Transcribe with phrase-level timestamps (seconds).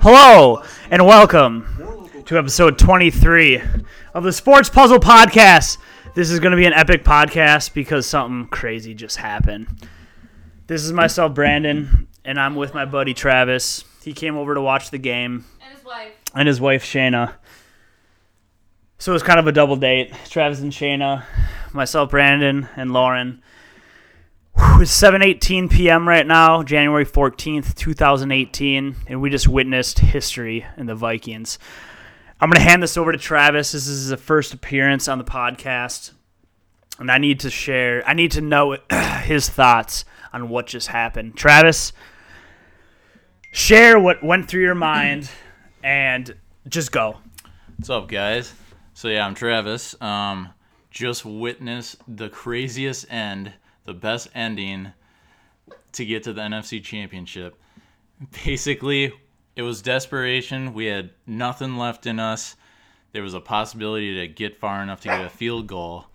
[0.00, 1.66] Hello and welcome
[2.26, 3.60] to episode 23
[4.14, 5.78] of the Sports Puzzle Podcast.
[6.14, 9.66] This is going to be an epic podcast because something crazy just happened.
[10.66, 13.84] This is myself, Brandon, and I'm with my buddy Travis.
[14.02, 16.12] He came over to watch the game, And his wife.
[16.34, 17.34] and his wife Shayna.
[18.98, 20.12] So it was kind of a double date.
[20.28, 21.24] Travis and Shayna,
[21.72, 23.42] myself, Brandon, and Lauren.
[24.62, 26.06] It's 7:18 p.m.
[26.06, 31.58] right now, January 14th, 2018, and we just witnessed history in the Vikings.
[32.40, 33.72] I'm going to hand this over to Travis.
[33.72, 36.12] This is his first appearance on the podcast,
[36.98, 38.02] and I need to share.
[38.06, 38.76] I need to know
[39.22, 41.36] his thoughts on what just happened.
[41.36, 41.94] Travis,
[43.52, 45.30] share what went through your mind,
[45.82, 46.34] and
[46.68, 47.16] just go.
[47.76, 48.52] What's up, guys?
[48.92, 50.00] So yeah, I'm Travis.
[50.02, 50.50] Um,
[50.90, 53.52] just witnessed the craziest end,
[53.84, 54.92] the best ending
[55.92, 57.60] to get to the NFC Championship.
[58.44, 59.12] Basically,
[59.56, 60.74] it was desperation.
[60.74, 62.56] We had nothing left in us.
[63.12, 66.06] There was a possibility to get far enough to get a field goal,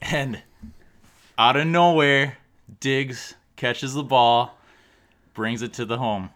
[0.00, 0.42] and
[1.38, 2.38] out of nowhere,
[2.80, 4.58] Diggs catches the ball,
[5.34, 6.30] brings it to the home.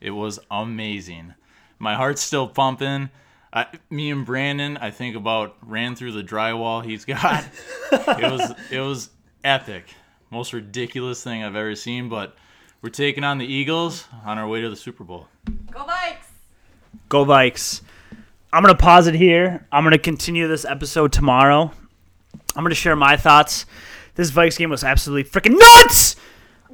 [0.00, 1.34] It was amazing.
[1.78, 3.10] My heart's still pumping.
[3.52, 7.44] I, me and Brandon, I think about ran through the drywall he's got.
[7.92, 9.10] it was it was
[9.44, 9.94] epic,
[10.30, 12.08] most ridiculous thing I've ever seen.
[12.08, 12.36] But
[12.82, 15.28] we're taking on the Eagles on our way to the Super Bowl.
[15.70, 16.26] Go Vikes!
[17.08, 17.82] Go Vikes.
[18.52, 19.66] I'm going to pause it here.
[19.70, 21.70] I'm going to continue this episode tomorrow.
[22.56, 23.66] I'm going to share my thoughts.
[24.16, 26.16] This Vikes game was absolutely freaking nuts!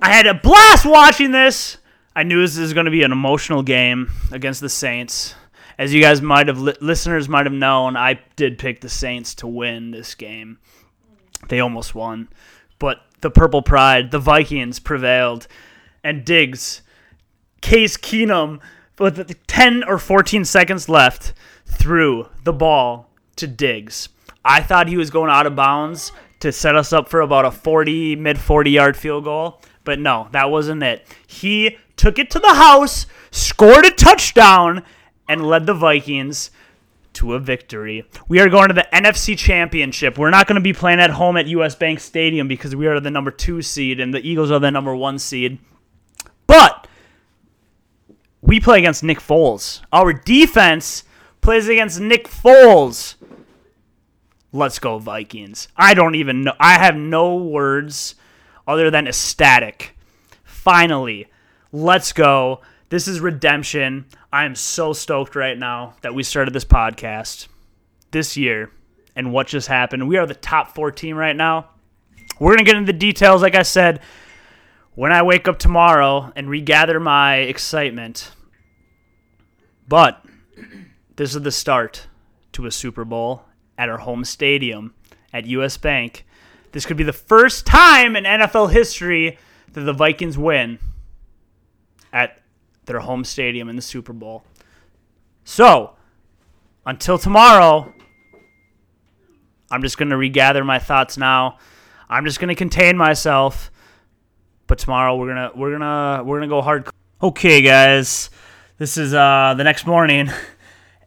[0.00, 1.78] I had a blast watching this.
[2.14, 5.34] I knew this was going to be an emotional game against the Saints.
[5.78, 9.34] As you guys might have, li- listeners might have known, I did pick the Saints
[9.36, 10.58] to win this game.
[11.48, 12.28] They almost won.
[12.78, 15.46] But the Purple Pride, the Vikings prevailed.
[16.04, 16.82] And Diggs
[17.60, 18.60] Case Keenum
[18.98, 21.32] with 10 or 14 seconds left
[21.66, 24.08] threw the ball to Diggs.
[24.44, 27.50] I thought he was going out of bounds to set us up for about a
[27.50, 31.06] 40 mid 40 yard field goal, but no, that wasn't it.
[31.26, 34.84] He took it to the house, scored a touchdown
[35.28, 36.50] and led the Vikings
[37.16, 38.08] to a victory.
[38.28, 40.18] We are going to the NFC Championship.
[40.18, 43.00] We're not going to be playing at home at US Bank Stadium because we are
[43.00, 45.58] the number 2 seed and the Eagles are the number 1 seed.
[46.46, 46.86] But
[48.40, 49.80] we play against Nick Foles.
[49.92, 51.04] Our defense
[51.40, 53.16] plays against Nick Foles.
[54.52, 55.68] Let's go Vikings.
[55.76, 56.54] I don't even know.
[56.60, 58.14] I have no words
[58.66, 59.96] other than ecstatic.
[60.44, 61.26] Finally,
[61.72, 62.60] let's go.
[62.88, 64.06] This is redemption.
[64.32, 67.48] I am so stoked right now that we started this podcast
[68.12, 68.70] this year
[69.16, 70.06] and what just happened.
[70.06, 71.70] We are the top four team right now.
[72.38, 74.00] We're going to get into the details, like I said,
[74.94, 78.30] when I wake up tomorrow and regather my excitement.
[79.88, 80.24] But
[81.16, 82.06] this is the start
[82.52, 83.42] to a Super Bowl
[83.76, 84.94] at our home stadium
[85.32, 86.24] at US Bank.
[86.70, 89.38] This could be the first time in NFL history
[89.72, 90.78] that the Vikings win
[92.12, 92.40] at
[92.86, 94.44] their home stadium in the Super Bowl.
[95.44, 95.94] So,
[96.84, 97.92] until tomorrow,
[99.70, 101.58] I'm just going to regather my thoughts now.
[102.08, 103.70] I'm just going to contain myself.
[104.66, 106.88] But tomorrow we're going to we're going to we're going to go hard.
[107.22, 108.30] Okay, guys.
[108.78, 110.30] This is uh the next morning.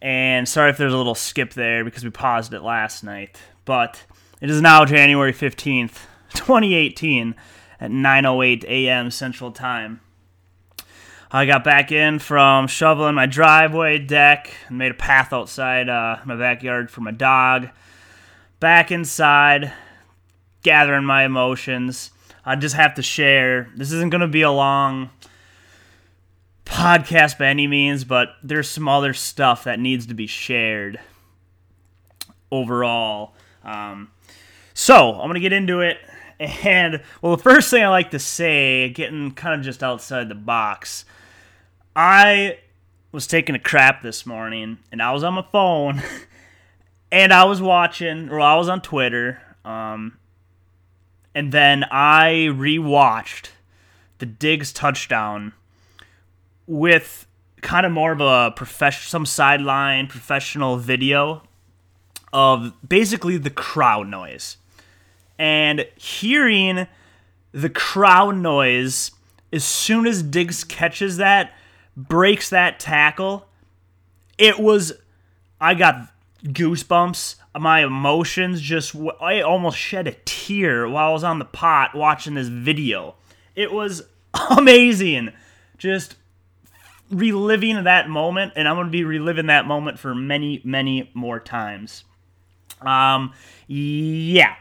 [0.02, 3.38] And sorry if there's a little skip there because we paused it last night.
[3.66, 4.06] But
[4.40, 7.36] it is now January 15th, 2018
[7.82, 9.12] at 9:08 a.m.
[9.12, 10.00] Central Time.
[11.32, 16.18] I got back in from shoveling my driveway deck and made a path outside uh,
[16.26, 17.70] my backyard for my dog.
[18.60, 19.72] Back inside,
[20.64, 22.10] gathering my emotions.
[22.44, 23.70] I just have to share.
[23.76, 25.12] This isn't going to be a long
[26.66, 31.00] podcast by any means, but there's some other stuff that needs to be shared
[32.52, 33.34] overall.
[33.64, 34.10] Um,
[34.74, 35.98] so I'm gonna get into it.
[36.40, 40.36] And well, the first thing I like to say, getting kind of just outside the
[40.36, 41.04] box,
[41.96, 42.60] I
[43.12, 46.02] was taking a crap this morning, and I was on my phone,
[47.12, 50.18] and I was watching, or I was on Twitter, um,
[51.34, 53.50] and then I rewatched
[54.20, 55.54] the Diggs touchdown
[56.68, 57.26] with
[57.62, 61.44] kind of more of a professional, some sideline professional video
[62.32, 64.58] of basically the crowd noise.
[65.38, 66.88] And hearing
[67.52, 69.12] the crowd noise
[69.52, 71.54] as soon as Diggs catches that,
[72.08, 73.48] breaks that tackle,
[74.38, 74.94] it was,
[75.60, 76.12] I got
[76.44, 77.36] goosebumps.
[77.58, 82.36] My emotions just, I almost shed a tear while I was on the pot watching
[82.36, 83.16] this video.
[83.56, 84.04] It was
[84.50, 85.34] amazing.
[85.78, 86.16] Just
[87.12, 91.40] reliving that moment, and I'm going to be reliving that moment for many, many more
[91.40, 92.04] times.
[92.82, 93.34] Um,
[93.68, 94.56] yeah.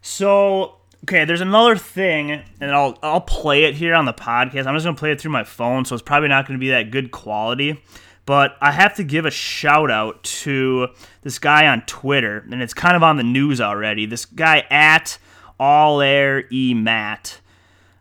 [0.00, 4.66] So okay, there's another thing, and I'll I'll play it here on the podcast.
[4.66, 6.90] I'm just gonna play it through my phone, so it's probably not gonna be that
[6.90, 7.82] good quality.
[8.26, 10.88] But I have to give a shout out to
[11.22, 14.06] this guy on Twitter, and it's kind of on the news already.
[14.06, 15.18] This guy at
[15.58, 17.40] All Air E Matt.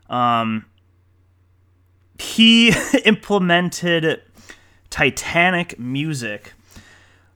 [0.10, 0.66] Um,
[2.20, 2.74] he
[3.06, 4.22] implemented
[4.90, 6.54] Titanic music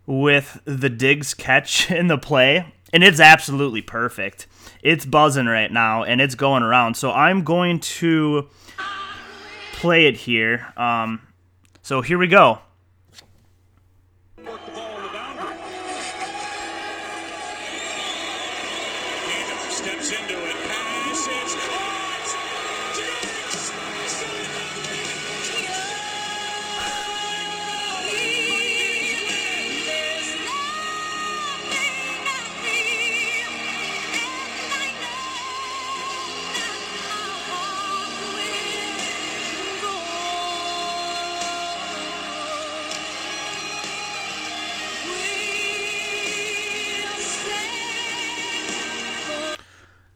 [0.05, 4.47] with the Diggs catch in the play, and it's absolutely perfect.
[4.83, 6.95] It's buzzing right now, and it's going around.
[6.95, 8.49] So I'm going to
[9.71, 10.73] play it here.
[10.75, 11.21] Um,
[11.81, 12.59] so here we go.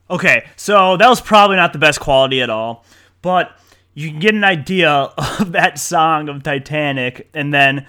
[0.10, 2.86] Okay, so that was probably not the best quality at all,
[3.22, 3.58] but
[3.94, 4.90] you can get an idea
[5.40, 7.86] of that song of Titanic, and then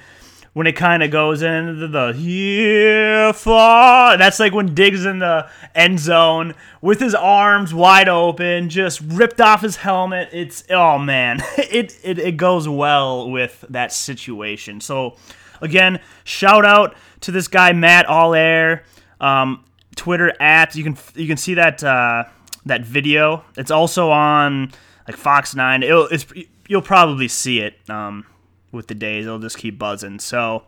[0.52, 5.48] when it kind of goes into the here far, that's like when Diggs in the
[5.76, 10.30] end zone with his arms wide open, just ripped off his helmet.
[10.32, 14.80] It's oh man, it it, it goes well with that situation.
[14.80, 15.14] So
[15.60, 18.82] again, shout out to this guy Matt All Air.
[19.20, 19.62] Um,
[19.98, 22.24] Twitter at you can you can see that uh,
[22.64, 23.44] that video.
[23.56, 24.72] It's also on
[25.06, 25.82] like Fox Nine.
[25.82, 26.24] It'll, it's
[26.68, 28.24] you'll probably see it um,
[28.72, 29.26] with the days.
[29.26, 30.20] It'll just keep buzzing.
[30.20, 30.64] So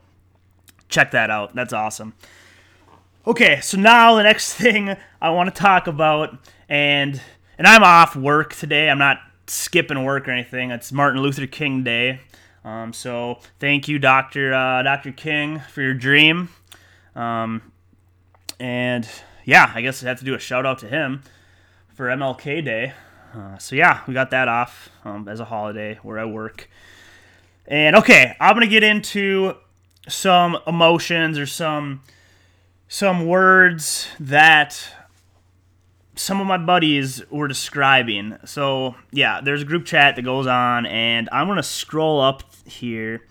[0.88, 1.54] check that out.
[1.54, 2.14] That's awesome.
[3.26, 6.36] Okay, so now the next thing I want to talk about,
[6.68, 7.20] and
[7.56, 8.90] and I'm off work today.
[8.90, 10.70] I'm not skipping work or anything.
[10.70, 12.20] It's Martin Luther King Day.
[12.64, 16.48] Um, so thank you, Doctor uh, Doctor King, for your dream.
[17.14, 17.69] Um,
[18.60, 19.08] and
[19.44, 21.22] yeah, I guess I have to do a shout out to him
[21.94, 22.92] for MLK Day.
[23.34, 26.68] Uh, so yeah, we got that off um, as a holiday where I work.
[27.66, 29.54] And okay, I'm gonna get into
[30.08, 32.02] some emotions or some
[32.88, 34.92] some words that
[36.16, 38.36] some of my buddies were describing.
[38.44, 43.26] So yeah, there's a group chat that goes on, and I'm gonna scroll up here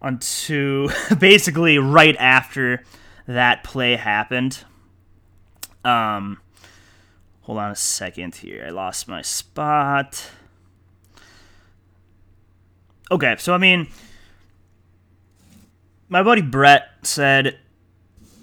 [0.00, 0.88] onto
[1.18, 2.84] basically right after
[3.28, 4.64] that play happened.
[5.84, 6.40] Um,
[7.42, 8.64] hold on a second here.
[8.66, 10.30] I lost my spot.
[13.10, 13.88] Okay, so I mean,
[16.08, 17.58] my buddy Brett said,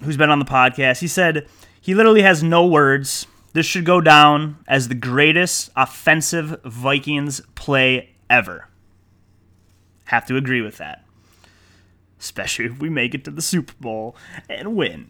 [0.03, 1.47] who's been on the podcast, he said
[1.81, 3.25] he literally has no words.
[3.53, 8.67] This should go down as the greatest offensive Vikings play ever.
[10.05, 11.04] Have to agree with that
[12.25, 14.15] especially if we make it to the Super Bowl
[14.49, 15.07] and win.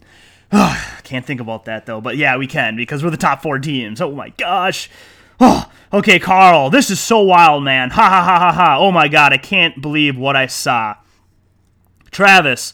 [1.03, 4.01] Can't think about that though, but yeah, we can because we're the top four teams.
[4.01, 4.89] Oh my gosh.
[5.39, 7.89] Oh, okay, Carl, this is so wild, man.
[7.91, 8.77] Ha ha ha ha ha.
[8.79, 10.95] Oh my god, I can't believe what I saw.
[12.11, 12.73] Travis,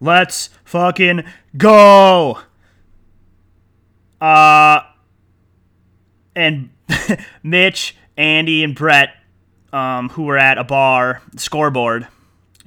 [0.00, 1.24] let's fucking
[1.56, 2.40] go.
[4.20, 4.80] Uh,
[6.34, 6.70] and
[7.42, 9.10] Mitch, Andy, and Brett,
[9.72, 12.08] um, who were at a bar, scoreboard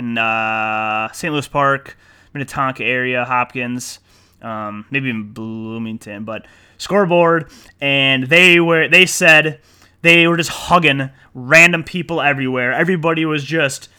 [0.01, 1.31] in uh, St.
[1.31, 1.95] Louis Park,
[2.33, 3.99] Minnetonka area, Hopkins,
[4.41, 6.45] um, maybe in Bloomington, but
[6.77, 9.61] scoreboard, and they were they said
[10.01, 12.73] they were just hugging random people everywhere.
[12.73, 13.89] Everybody was just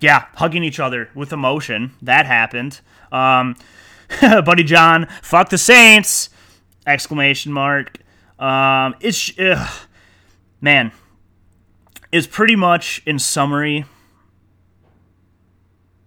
[0.00, 1.92] yeah hugging each other with emotion.
[2.02, 2.80] That happened.
[3.12, 3.56] Um,
[4.20, 6.30] Buddy John, fuck the Saints!
[6.86, 7.98] Exclamation mark.
[8.38, 9.70] Um, it's ugh,
[10.60, 10.90] man,
[12.10, 13.84] is pretty much in summary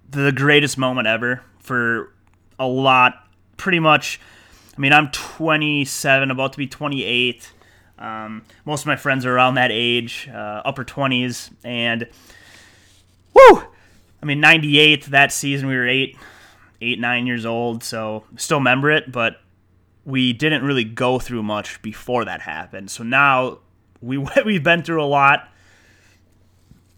[0.10, 2.14] the greatest moment ever for
[2.60, 3.28] a lot.
[3.58, 4.20] Pretty much,
[4.78, 7.52] I mean, I'm 27, about to be 28.
[8.00, 12.08] Um, most of my friends are around that age, uh, upper 20s, and
[13.34, 13.64] woo!
[14.22, 16.16] I mean, 98 that season, we were eight,
[16.82, 19.38] eight, nine years old, so still remember it, but
[20.06, 22.90] we didn't really go through much before that happened.
[22.90, 23.60] So now
[24.02, 25.50] we we've been through a lot,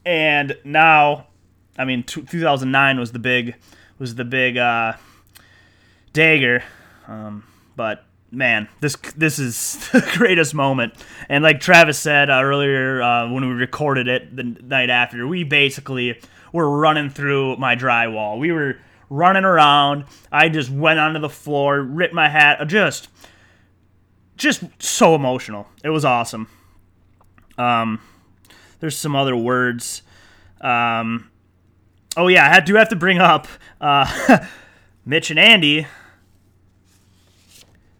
[0.05, 1.27] and now
[1.79, 3.55] I mean, 2009 was the big
[3.97, 4.93] was the big uh,
[6.11, 6.61] dagger,
[7.07, 7.45] um,
[7.77, 10.93] but man, this this is the greatest moment.
[11.29, 15.45] And like Travis said uh, earlier uh, when we recorded it the night after, we
[15.45, 16.19] basically
[16.51, 18.37] were running through my drywall.
[18.37, 18.77] We were
[19.09, 20.03] running around.
[20.31, 23.07] I just went onto the floor, ripped my hat, just
[24.35, 25.69] just so emotional.
[25.81, 26.49] It was awesome.
[27.57, 28.01] Um,
[28.81, 30.01] there's some other words.
[30.59, 31.29] Um,
[32.17, 33.47] oh yeah, I do have to bring up
[33.79, 34.45] uh,
[35.05, 35.87] Mitch and Andy.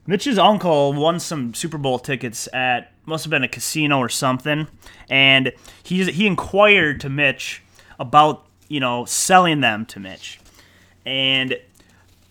[0.07, 4.67] Mitch's uncle won some Super Bowl tickets at must have been a casino or something,
[5.09, 5.51] and
[5.83, 7.61] he he inquired to Mitch
[7.99, 10.39] about you know selling them to Mitch,
[11.05, 11.57] and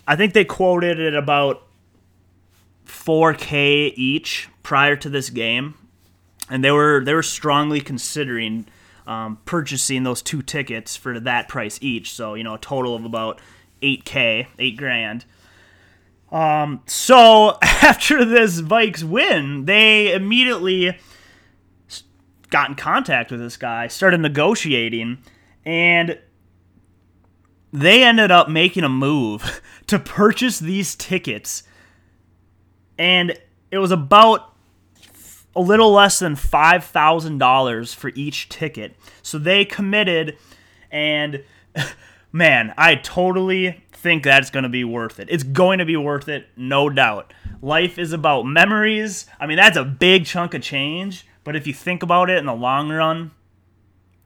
[0.07, 1.65] I think they quoted it about
[2.87, 5.75] 4K each prior to this game,
[6.51, 8.67] and they were they were strongly considering
[9.09, 12.13] um, purchasing those two tickets for that price each.
[12.13, 13.41] So you know a total of about
[13.83, 15.25] 8K, eight grand.
[16.31, 20.97] Um, so after this Vikes win, they immediately
[22.51, 25.19] got in contact with this guy, started negotiating,
[25.65, 26.19] and
[27.73, 31.63] they ended up making a move to purchase these tickets.
[32.99, 33.39] And
[33.71, 34.55] it was about
[35.59, 38.95] a little less than $5,000 for each ticket.
[39.23, 40.39] So they committed,
[40.89, 41.43] and
[42.33, 45.27] man, I totally think that's going to be worth it.
[45.29, 47.33] It's going to be worth it, no doubt.
[47.61, 49.27] Life is about memories.
[49.41, 52.47] I mean, that's a big chunk of change, but if you think about it in
[52.47, 53.33] the long run,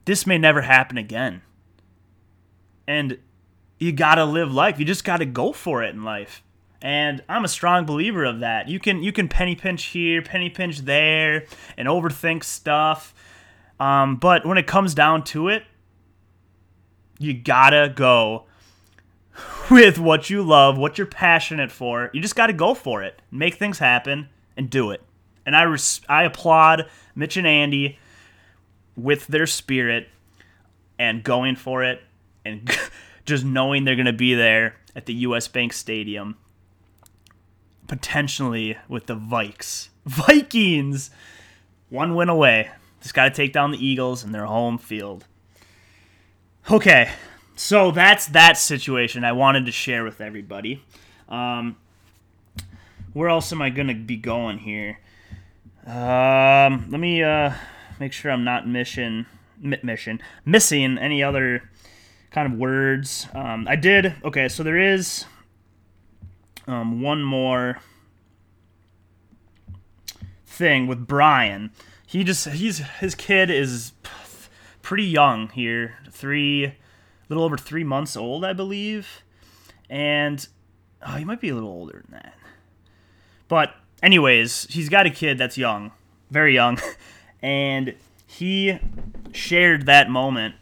[0.05, 1.41] this may never happen again.
[2.87, 3.19] And
[3.79, 4.79] you got to live life.
[4.79, 6.43] You just got to go for it in life.
[6.83, 8.69] And I'm a strong believer of that.
[8.69, 11.47] You can you can penny pinch here, penny pinch there,
[11.77, 13.15] and overthink stuff.
[13.79, 15.65] Um, but when it comes down to it,
[17.19, 18.47] you gotta go
[19.71, 22.11] with what you love, what you're passionate for.
[22.13, 25.03] You just got to go for it, make things happen, and do it.
[25.47, 27.99] And I res- I applaud Mitch and Andy
[28.97, 30.09] with their spirit
[30.99, 32.03] and going for it,
[32.45, 32.71] and
[33.25, 35.49] just knowing they're to be there at the U.S.
[35.49, 36.37] Bank Stadium,
[37.87, 41.11] potentially with the Vikes, Vikings,
[41.89, 42.71] one win away.
[43.01, 45.27] Just got to take down the Eagles in their home field.
[46.71, 47.11] Okay,
[47.57, 50.83] so that's that situation I wanted to share with everybody.
[51.29, 51.77] Um,
[53.13, 54.99] where else am I gonna be going here?
[55.87, 57.53] Um, let me uh,
[57.99, 59.27] make sure I'm not mission
[59.61, 61.69] mi- mission missing any other
[62.31, 63.27] kind of words.
[63.35, 64.49] Um, I did okay.
[64.49, 65.25] So there is
[66.67, 67.81] um, one more
[70.47, 71.71] thing with Brian.
[72.07, 73.93] He just he's his kid is
[74.83, 76.75] pretty young here, three a
[77.29, 79.23] little over three months old, I believe.
[79.89, 80.47] And
[81.07, 82.35] oh, he might be a little older than that.
[83.49, 85.93] But anyways, he's got a kid that's young,
[86.31, 86.79] very young,
[87.43, 87.95] and
[88.27, 88.79] he
[89.33, 90.55] shared that moment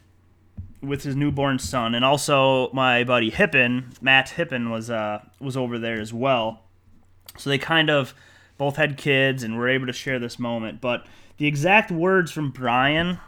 [0.81, 5.77] with his newborn son, and also my buddy Hippen, Matt Hippen was uh was over
[5.77, 6.61] there as well.
[7.37, 8.13] So they kind of
[8.57, 10.81] both had kids and were able to share this moment.
[10.81, 11.05] But
[11.37, 13.19] the exact words from Brian,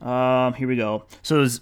[0.00, 1.04] um, here we go.
[1.22, 1.60] So his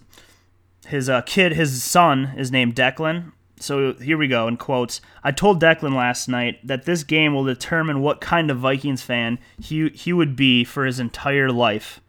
[0.87, 3.33] his uh, kid, his son, is named Declan.
[3.61, 5.01] So here we go in quotes.
[5.23, 9.39] I told Declan last night that this game will determine what kind of Vikings fan
[9.61, 12.01] he he would be for his entire life.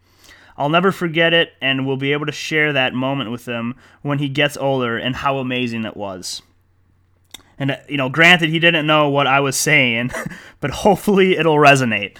[0.56, 4.18] I'll never forget it, and we'll be able to share that moment with him when
[4.18, 6.42] he gets older and how amazing it was.
[7.58, 10.10] And uh, you know, granted, he didn't know what I was saying,
[10.60, 12.16] but hopefully it'll resonate.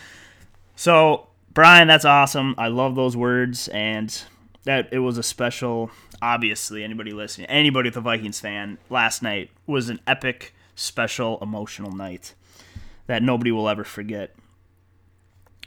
[0.76, 2.54] So, Brian, that's awesome.
[2.58, 4.22] I love those words, and
[4.64, 5.90] that it was a special.
[6.20, 11.90] Obviously, anybody listening, anybody with a Vikings fan, last night was an epic, special, emotional
[11.90, 12.34] night
[13.08, 14.34] that nobody will ever forget.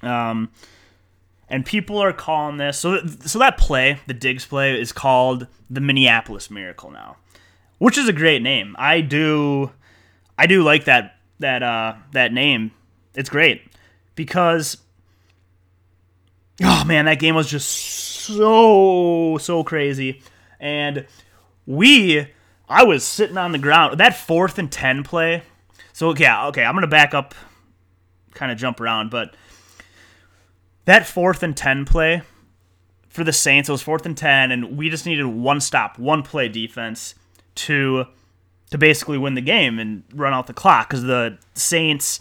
[0.01, 0.49] Um,
[1.49, 3.05] and people are calling this so.
[3.05, 7.17] So that play, the Diggs play, is called the Minneapolis Miracle now,
[7.77, 8.75] which is a great name.
[8.79, 9.71] I do,
[10.37, 12.71] I do like that that uh that name.
[13.15, 13.61] It's great
[14.15, 14.77] because
[16.63, 20.21] oh man, that game was just so so crazy,
[20.59, 21.05] and
[21.65, 22.27] we
[22.67, 25.43] I was sitting on the ground that fourth and ten play.
[25.93, 27.35] So yeah, okay, I'm gonna back up,
[28.33, 29.35] kind of jump around, but
[30.85, 32.21] that fourth and ten play
[33.09, 36.23] for the Saints, it was fourth and ten, and we just needed one stop, one
[36.23, 37.15] play defense
[37.55, 38.05] to
[38.71, 42.19] to basically win the game and run out the clock because the Saints.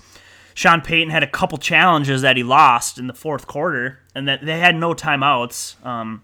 [0.56, 4.46] Sean Payton had a couple challenges that he lost in the fourth quarter, and that
[4.46, 5.84] they had no timeouts.
[5.84, 6.22] Um,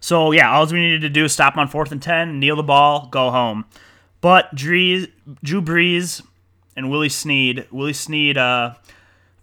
[0.00, 2.62] so yeah, all we needed to do is stop on fourth and ten, kneel the
[2.62, 3.66] ball, go home.
[4.22, 5.10] But Drees,
[5.42, 6.22] Drew Brees
[6.76, 7.66] and Willie Snead.
[7.70, 8.82] Willie Snead, uh, I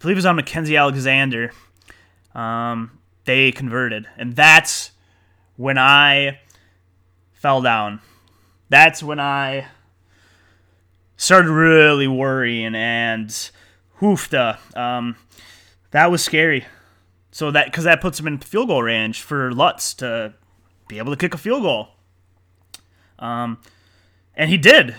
[0.00, 1.52] believe it was on Mackensie Alexander.
[2.34, 4.92] Um, they converted, and that's
[5.56, 6.40] when I
[7.32, 8.00] fell down.
[8.68, 9.66] That's when I
[11.16, 13.28] started really worrying and
[14.00, 14.58] hoofda.
[14.76, 15.16] Um,
[15.90, 16.66] that was scary.
[17.30, 20.34] So that because that puts him in field goal range for Lutz to
[20.88, 21.88] be able to kick a field goal.
[23.18, 23.58] Um,
[24.34, 24.94] and he did.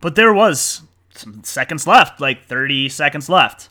[0.00, 0.82] But there was
[1.14, 3.68] some seconds left, like 30 seconds left.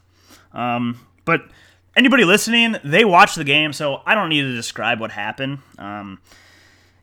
[0.54, 1.50] Um, but
[1.96, 5.60] anybody listening, they watched the game, so I don't need to describe what happened.
[5.78, 6.20] Um,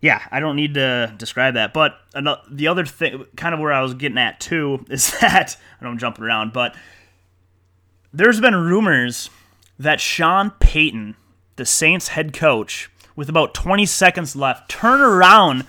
[0.00, 1.72] yeah, I don't need to describe that.
[1.72, 5.86] But the other thing, kind of where I was getting at too, is that I
[5.86, 6.74] I'm jumping around, but
[8.12, 9.30] there's been rumors
[9.78, 11.16] that Sean Payton,
[11.56, 15.64] the Saints head coach, with about 20 seconds left, turned around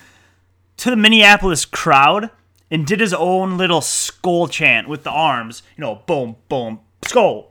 [0.77, 2.29] to the Minneapolis crowd
[2.69, 5.61] and did his own little Skol chant with the arms.
[5.77, 7.47] You know, boom, boom, Skol.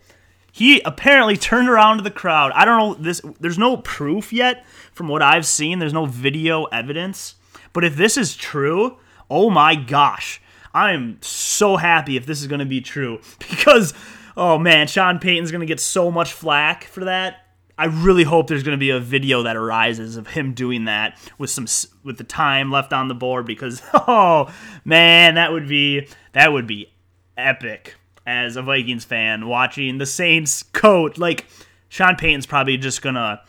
[0.54, 2.52] He apparently turned around to the crowd.
[2.54, 3.22] I don't know this.
[3.40, 5.78] There's no proof yet from what I've seen.
[5.78, 7.36] There's no video evidence.
[7.72, 8.98] But if this is true,
[9.30, 10.42] oh my gosh,
[10.74, 13.94] I am so happy if this is going to be true because,
[14.36, 17.38] oh man, Sean Payton's going to get so much flack for that.
[17.78, 21.18] I really hope there's going to be a video that arises of him doing that
[21.38, 21.66] with some
[22.04, 24.52] with the time left on the board because oh
[24.84, 26.92] man, that would be that would be
[27.38, 27.94] epic
[28.26, 31.46] as a Vikings fan watching the Saints coach like
[31.88, 33.40] Sean Payton's probably just to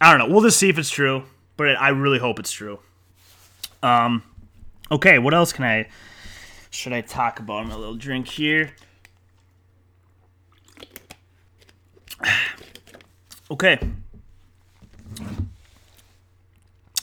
[0.00, 0.34] I don't know.
[0.34, 1.24] We'll just see if it's true,
[1.56, 2.80] but I really hope it's true.
[3.82, 4.22] Um
[4.90, 5.88] okay, what else can I
[6.70, 7.66] should I talk about?
[7.66, 8.72] My little drink here.
[13.50, 13.78] Okay.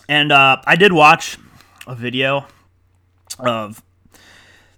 [0.07, 1.37] And uh, I did watch
[1.85, 2.47] a video
[3.37, 3.83] of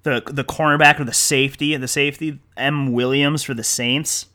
[0.04, 4.28] the the cornerback or the safety, the safety M Williams for the Saints.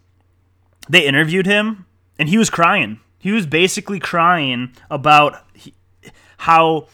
[0.88, 1.86] They interviewed him,
[2.18, 3.00] and he was crying.
[3.18, 5.74] He was basically crying about he,
[6.38, 6.88] how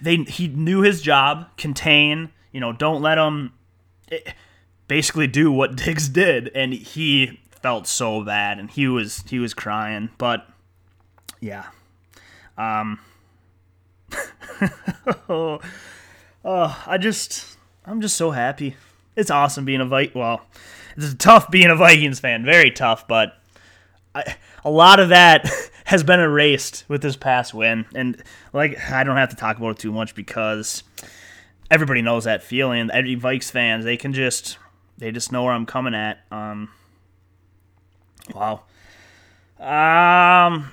[0.00, 2.30] they he knew his job, contain.
[2.52, 3.52] You know, don't let him
[4.86, 9.54] basically do what Diggs did, and he felt so bad, and he was he was
[9.54, 10.10] crying.
[10.18, 10.48] But
[11.40, 11.66] yeah,
[12.56, 12.98] um,
[16.44, 18.76] oh, I just I'm just so happy.
[19.16, 20.42] It's awesome being a Vi Well,
[20.96, 23.38] it's tough being a Vikings fan, very tough, but
[24.14, 25.48] I, a lot of that
[25.84, 28.22] has been erased with this past win, and
[28.52, 30.82] like I don't have to talk about it too much because
[31.70, 32.90] everybody knows that feeling.
[32.90, 34.58] Every Vikes fans, they can just
[34.98, 36.18] they just know where I'm coming at.
[36.30, 36.70] Um,
[38.34, 38.62] wow.
[39.58, 40.70] Um,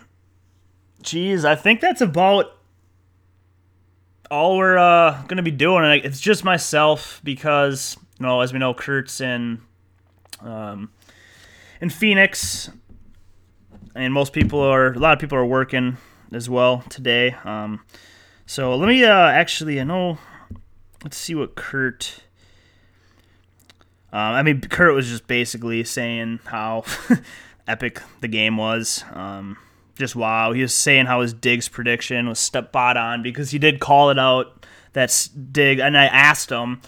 [1.02, 2.55] geez, I think that's about
[4.32, 5.84] all we're uh, gonna be doing.
[5.84, 9.62] And It's just myself because you know, as we know, Kurt's in
[10.42, 10.92] um,
[11.82, 12.70] in Phoenix,
[13.94, 15.98] and most people are a lot of people are working
[16.32, 17.36] as well today.
[17.44, 17.82] Um,
[18.46, 20.18] so let me uh, actually, I know.
[21.04, 22.22] Let's see what Kurt.
[24.12, 26.84] Uh, I mean, Kurt was just basically saying how
[27.68, 29.04] epic the game was.
[29.12, 29.58] Um,
[29.98, 30.52] just wow.
[30.52, 34.20] He was saying how his Diggs prediction was spot on because he did call it
[34.20, 34.66] out.
[34.94, 36.82] That's Dig, and I asked him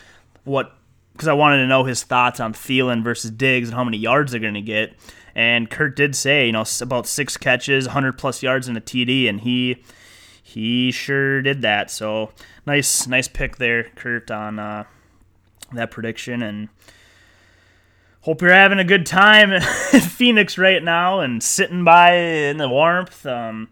[0.43, 0.73] what
[1.13, 4.31] because I wanted to know his thoughts on Thielen versus Diggs and how many yards
[4.31, 4.95] they're going to get.
[5.33, 9.27] And Kurt did say, you know, about six catches, 100 plus yards in a TD,
[9.27, 9.83] and he
[10.41, 11.91] he sure did that.
[11.91, 12.31] So
[12.65, 14.85] nice, nice pick there, Kurt, on uh,
[15.73, 16.41] that prediction.
[16.41, 16.69] And
[18.27, 19.53] hope you're having a good time
[19.93, 23.25] in Phoenix right now and sitting by in the warmth.
[23.25, 23.69] Um,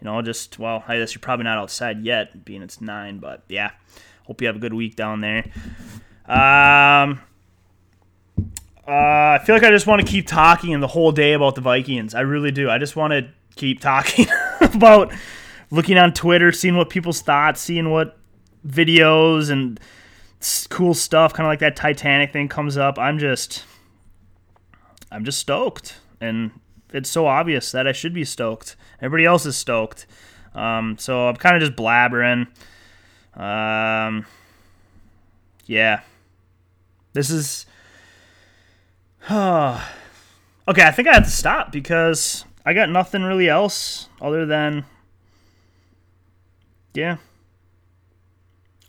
[0.00, 3.18] you know, just well, I guess you're probably not outside yet, being it's nine.
[3.18, 3.72] But yeah,
[4.24, 5.44] hope you have a good week down there.
[6.24, 7.20] Um,
[8.86, 11.60] uh, I feel like I just want to keep talking the whole day about the
[11.60, 12.14] Vikings.
[12.14, 12.70] I really do.
[12.70, 14.28] I just want to keep talking
[14.60, 15.12] about
[15.72, 18.16] looking on Twitter, seeing what people's thoughts, seeing what
[18.64, 19.80] videos and
[20.70, 23.00] cool stuff, kind of like that Titanic thing comes up.
[23.00, 23.64] I'm just,
[25.10, 26.50] I'm just stoked, and
[26.92, 28.76] it's so obvious that I should be stoked.
[29.00, 30.06] Everybody else is stoked,
[30.54, 32.48] um, so I'm kind of just blabbering.
[33.34, 34.26] Um,
[35.66, 36.00] yeah,
[37.12, 37.66] this is.
[39.30, 39.82] okay,
[40.68, 44.84] I think I have to stop because I got nothing really else other than.
[46.94, 47.18] Yeah.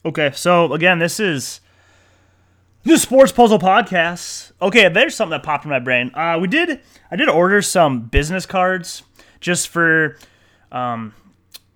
[0.05, 1.59] Okay, so again, this is
[2.87, 4.51] the Sports Puzzle Podcast.
[4.61, 6.11] Okay, there's something that popped in my brain.
[6.13, 6.79] Uh, we did,
[7.11, 9.03] I did order some business cards
[9.39, 10.17] just for
[10.71, 11.13] um,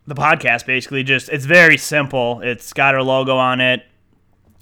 [0.07, 0.65] the podcast.
[0.65, 2.41] Basically, just it's very simple.
[2.41, 3.85] It's got our logo on it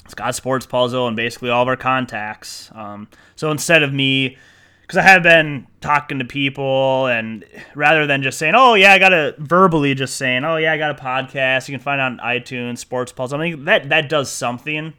[0.09, 2.71] it's got Sports Puzzle, and basically all of our contacts.
[2.73, 4.39] Um, so instead of me,
[4.81, 8.97] because I have been talking to people, and rather than just saying, "Oh yeah, I
[8.97, 12.05] got a verbally just saying, oh yeah, I got a podcast," you can find it
[12.05, 13.39] on iTunes, Sports Puzzle.
[13.39, 14.95] I mean that that does something.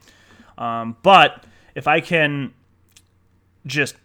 [0.60, 1.44] Um, but
[1.74, 2.52] if I can
[3.66, 3.96] just,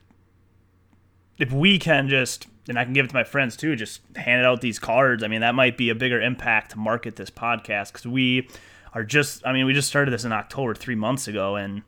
[1.38, 4.46] if we can just, and I can give it to my friends too, just hand
[4.46, 5.22] out these cards.
[5.22, 8.50] I mean that might be a bigger impact to market this podcast because we
[8.94, 9.46] are just.
[9.46, 11.84] I mean we just started this in October, three months ago, and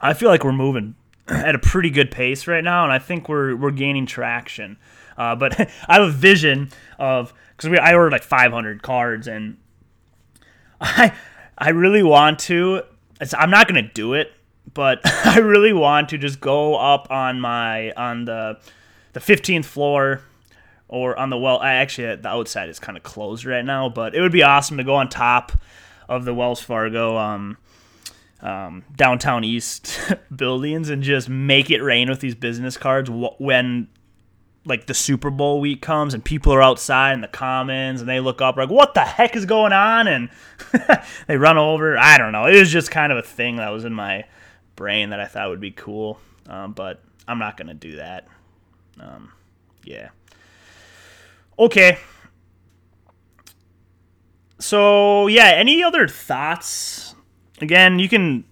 [0.00, 0.94] I feel like we're moving
[1.28, 4.76] at a pretty good pace right now, and I think we're we're gaining traction.
[5.16, 9.56] Uh, but I have a vision of because we I ordered like 500 cards, and
[10.80, 11.14] I
[11.56, 12.82] I really want to.
[13.20, 14.32] It's, I'm not gonna do it,
[14.72, 18.58] but I really want to just go up on my on the
[19.12, 20.22] the 15th floor
[20.88, 21.58] or on the well.
[21.60, 24.76] I actually the outside is kind of closed right now, but it would be awesome
[24.76, 25.52] to go on top
[26.08, 27.16] of the Wells Fargo.
[27.16, 27.56] Um,
[28.44, 29.98] um, downtown east
[30.36, 33.88] buildings and just make it rain with these business cards when
[34.66, 38.20] like the Super Bowl week comes and people are outside in the commons and they
[38.20, 40.06] look up like what the heck is going on?
[40.06, 40.30] And
[41.26, 41.98] they run over.
[41.98, 42.46] I don't know.
[42.46, 44.24] It was just kind of a thing that was in my
[44.76, 46.18] brain that I thought would be cool.
[46.48, 48.26] Um, but I'm not gonna do that.
[48.98, 49.32] Um,
[49.84, 50.10] yeah.
[51.58, 51.98] Okay.
[54.58, 57.14] So yeah any other thoughts?
[57.60, 58.44] Again, you can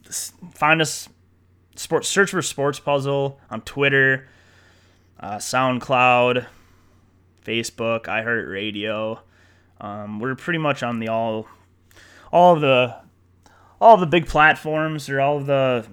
[0.54, 1.08] find us
[1.76, 4.28] sports search for Sports Puzzle on Twitter,
[5.22, 6.46] uh, SoundCloud,
[7.44, 9.20] Facebook, iHeartRadio.
[9.80, 11.46] Um, we're pretty much on the all
[12.32, 12.96] all the
[13.80, 15.86] all the big platforms or all of the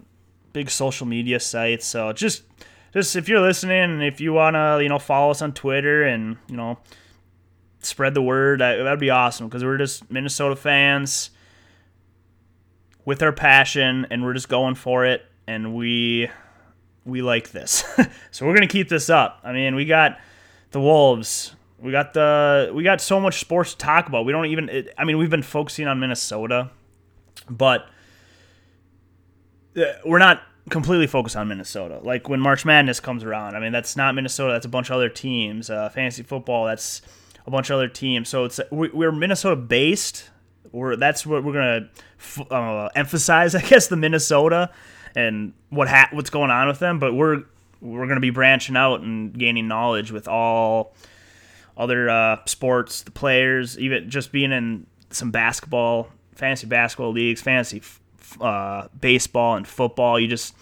[0.53, 1.85] big social media sites.
[1.85, 2.43] So just
[2.93, 6.57] just if you're listening if you wanna you know follow us on Twitter and you
[6.57, 6.79] know
[7.81, 11.29] spread the word, that, that'd be awesome because we're just Minnesota fans
[13.05, 16.29] with our passion and we're just going for it and we
[17.09, 17.83] we like this.
[18.31, 19.39] so we're to keep this up.
[19.43, 20.19] I mean, we got
[20.71, 21.55] the Wolves.
[21.81, 24.25] We got the we got so much sports to talk about.
[24.25, 26.71] We don't even it, I mean, we've been focusing on Minnesota,
[27.49, 27.87] but
[29.77, 31.99] uh, we're not completely focused on Minnesota.
[32.03, 34.53] Like when March Madness comes around, I mean, that's not Minnesota.
[34.53, 35.69] That's a bunch of other teams.
[35.69, 37.01] Uh, fantasy football, that's
[37.47, 38.27] a bunch of other teams.
[38.27, 40.29] So it's we, we're Minnesota based.
[40.71, 41.89] We're that's what we're gonna
[42.51, 44.71] uh, emphasize, I guess, the Minnesota
[45.15, 46.99] and what ha- what's going on with them.
[46.99, 47.43] But we're
[47.81, 50.93] we're gonna be branching out and gaining knowledge with all
[51.77, 57.77] other uh, sports, the players, even just being in some basketball, fantasy basketball leagues, fantasy
[57.77, 60.19] f- uh, baseball and football.
[60.19, 60.53] You just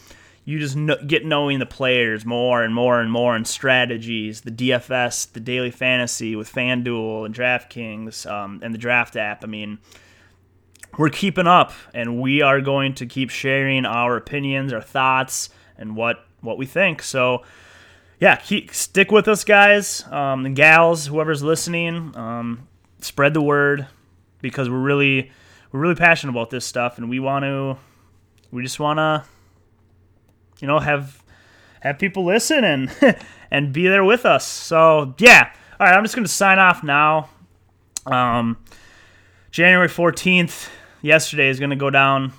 [0.46, 5.34] you just get knowing the players more and more and more and strategies, the DFS,
[5.34, 9.44] the daily fantasy with FanDuel and DraftKings um, and the draft app.
[9.44, 9.80] I mean,
[10.98, 15.96] we're keeping up and we are going to keep sharing our opinions, our thoughts, and
[15.96, 17.02] what, what we think.
[17.02, 17.44] So,
[18.20, 22.16] yeah, keep, stick with us, guys um, and gals, whoever's listening.
[22.16, 22.68] Um,
[23.02, 23.88] spread the word
[24.42, 25.32] because we're really
[25.72, 27.78] we're really passionate about this stuff, and we want to
[28.52, 29.24] we just want to
[30.60, 31.24] you know have
[31.82, 32.92] have people listen and
[33.52, 34.46] and be there with us.
[34.46, 37.30] So yeah, all right, I'm just gonna sign off now.
[38.06, 38.58] Um,
[39.52, 40.70] January 14th,
[41.02, 42.34] yesterday is gonna go down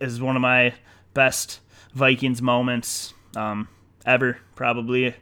[0.00, 0.74] as one of my
[1.14, 1.60] best
[1.94, 3.68] Vikings moments um,
[4.06, 5.14] ever, probably.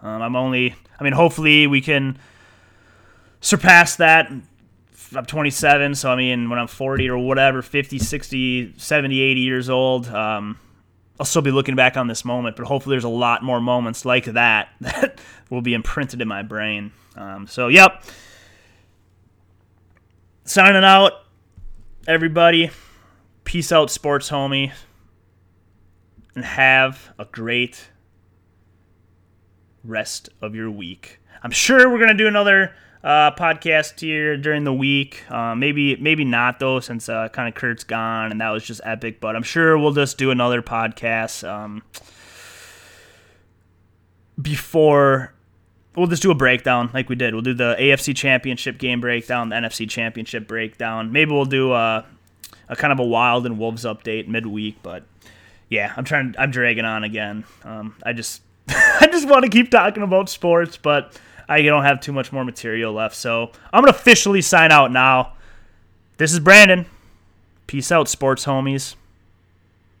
[0.00, 2.18] Um, I'm only, I mean, hopefully we can
[3.40, 4.32] surpass that.
[5.14, 9.68] I'm 27, so I mean, when I'm 40 or whatever, 50, 60, 70, 80 years
[9.68, 10.58] old, um,
[11.20, 14.04] I'll still be looking back on this moment, but hopefully there's a lot more moments
[14.04, 16.92] like that that will be imprinted in my brain.
[17.14, 18.02] Um, so, yep.
[20.44, 21.12] Signing out,
[22.08, 22.70] everybody.
[23.44, 24.72] Peace out, sports homie.
[26.34, 27.90] And have a great
[29.84, 31.20] rest of your week.
[31.44, 32.74] I'm sure we're gonna do another
[33.04, 35.22] uh, podcast here during the week.
[35.30, 38.80] Uh, maybe maybe not though, since uh, kind of Kurt's gone and that was just
[38.82, 39.20] epic.
[39.20, 41.84] But I'm sure we'll just do another podcast um,
[44.40, 45.34] before.
[45.94, 47.34] We'll just do a breakdown like we did.
[47.34, 51.12] We'll do the AFC Championship game breakdown, the NFC Championship breakdown.
[51.12, 52.06] Maybe we'll do a,
[52.68, 54.82] a kind of a Wild and Wolves update midweek.
[54.82, 55.04] But
[55.68, 56.34] yeah, I'm trying.
[56.38, 57.44] I'm dragging on again.
[57.64, 62.00] Um, I just I just want to keep talking about sports, but I don't have
[62.00, 63.14] too much more material left.
[63.14, 65.34] So I'm to officially sign out now.
[66.16, 66.86] This is Brandon.
[67.66, 68.94] Peace out, sports homies.